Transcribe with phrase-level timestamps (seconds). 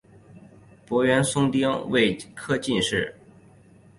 [0.87, 3.15] 阮寿松丁未科进士。